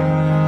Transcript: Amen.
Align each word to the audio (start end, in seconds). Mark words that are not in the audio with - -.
Amen. 0.00 0.39